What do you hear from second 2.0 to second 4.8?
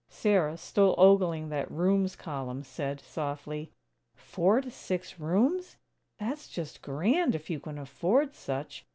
column said, softly: "Four to